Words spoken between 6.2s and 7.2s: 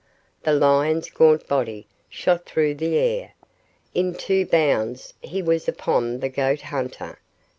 the goat hunter.